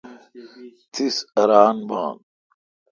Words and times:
تس 0.93 1.15
اران 1.39 1.77
بھان۔ 1.87 2.15